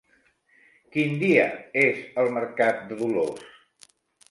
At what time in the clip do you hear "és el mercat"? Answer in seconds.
1.83-2.83